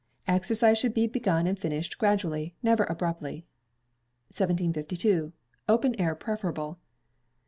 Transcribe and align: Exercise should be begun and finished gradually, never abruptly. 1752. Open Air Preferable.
Exercise 0.27 0.79
should 0.79 0.95
be 0.95 1.05
begun 1.05 1.45
and 1.45 1.59
finished 1.59 1.99
gradually, 1.99 2.55
never 2.63 2.85
abruptly. 2.85 3.45
1752. 4.29 5.31
Open 5.69 5.93
Air 6.01 6.15
Preferable. 6.15 6.79